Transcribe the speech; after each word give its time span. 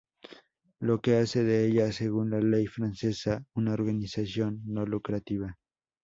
Lo 0.79 0.99
que 0.99 1.17
hace 1.17 1.43
de 1.43 1.63
ella, 1.67 1.91
según 1.91 2.31
la 2.31 2.39
ley 2.41 2.65
francesa, 2.65 3.45
una 3.53 3.73
organización 3.73 4.59
no 4.65 4.83
lucrativa. 4.83 5.59